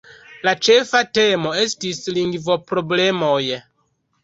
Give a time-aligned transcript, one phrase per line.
[0.47, 3.39] La ĉefa temo estis lingvo-problemoj.